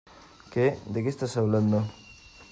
[0.51, 1.83] ¿Qué?¿ de qué estás hablando?